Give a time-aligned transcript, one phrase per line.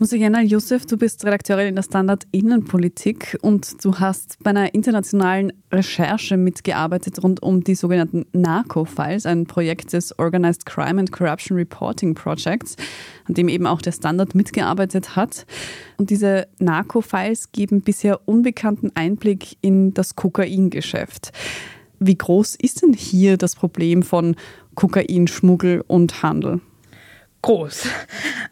[0.00, 5.52] Musigenal Youssef, du bist Redakteurin in der Standard Innenpolitik und du hast bei einer internationalen
[5.72, 12.14] Recherche mitgearbeitet rund um die sogenannten NARCO-Files, ein Projekt des Organized Crime and Corruption Reporting
[12.14, 12.76] Projects,
[13.26, 15.46] an dem eben auch der Standard mitgearbeitet hat.
[15.96, 21.32] Und diese NARCO-Files geben bisher unbekannten Einblick in das Kokaingeschäft.
[21.98, 24.36] Wie groß ist denn hier das Problem von
[24.76, 26.60] Kokainschmuggel und Handel?
[27.48, 27.88] Groß.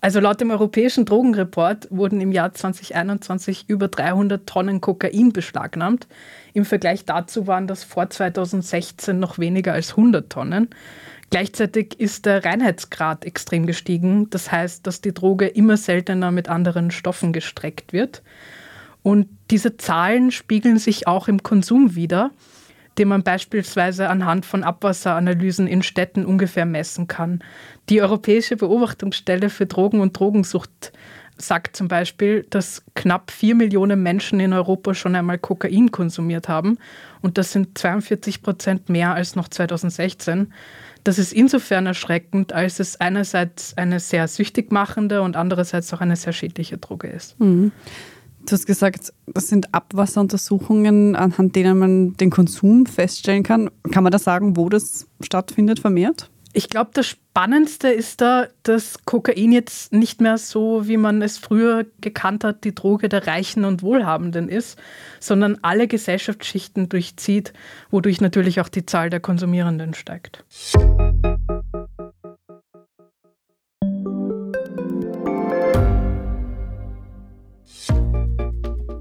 [0.01, 6.07] Also laut dem Europäischen Drogenreport wurden im Jahr 2021 über 300 Tonnen Kokain beschlagnahmt.
[6.55, 10.71] Im Vergleich dazu waren das vor 2016 noch weniger als 100 Tonnen.
[11.29, 14.31] Gleichzeitig ist der Reinheitsgrad extrem gestiegen.
[14.31, 18.23] Das heißt, dass die Droge immer seltener mit anderen Stoffen gestreckt wird.
[19.03, 22.31] Und diese Zahlen spiegeln sich auch im Konsum wider
[22.99, 27.43] den man beispielsweise anhand von Abwasseranalysen in Städten ungefähr messen kann.
[27.89, 30.93] Die Europäische Beobachtungsstelle für Drogen und Drogensucht
[31.39, 36.79] sagt zum Beispiel, dass knapp vier Millionen Menschen in Europa schon einmal Kokain konsumiert haben.
[37.21, 40.53] Und das sind 42 Prozent mehr als noch 2016.
[41.05, 46.17] Das ist insofern erschreckend, als es einerseits eine sehr süchtig machende und andererseits auch eine
[46.17, 47.39] sehr schädliche Droge ist.
[47.39, 47.71] Mhm.
[48.47, 53.71] Du hast gesagt, das sind Abwasseruntersuchungen, anhand denen man den Konsum feststellen kann.
[53.91, 56.31] Kann man da sagen, wo das stattfindet vermehrt?
[56.53, 61.37] Ich glaube, das Spannendste ist da, dass Kokain jetzt nicht mehr so, wie man es
[61.37, 64.79] früher gekannt hat, die Droge der Reichen und Wohlhabenden ist,
[65.21, 67.53] sondern alle Gesellschaftsschichten durchzieht,
[67.91, 70.45] wodurch natürlich auch die Zahl der Konsumierenden steigt.